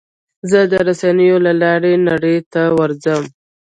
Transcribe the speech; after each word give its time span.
زه 0.49 0.59
د 0.71 0.73
رسنیو 0.87 1.37
له 1.45 1.51
لارې 1.61 1.93
نړۍ 2.09 2.37
ته 2.53 2.61
ورځم. 2.77 3.23